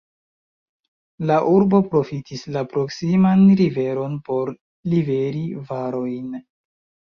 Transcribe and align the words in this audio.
La 1.31 1.35
urbo 1.55 1.81
profitis 1.91 2.41
la 2.57 2.65
proksiman 2.73 3.45
riveron 3.61 4.19
por 4.33 4.53
liveri 4.97 5.47
varojn. 5.71 6.37